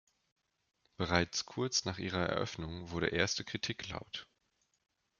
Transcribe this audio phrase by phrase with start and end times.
[0.97, 4.27] Bereits kurz nach ihrer Eröffnung wurde erste Kritik laut.